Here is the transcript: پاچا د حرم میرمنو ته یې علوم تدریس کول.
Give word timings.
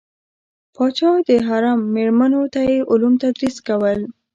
پاچا 0.75 1.11
د 1.27 1.29
حرم 1.47 1.79
میرمنو 1.95 2.41
ته 2.53 2.59
یې 2.69 2.77
علوم 2.91 3.13
تدریس 3.23 3.55
کول. 3.67 3.99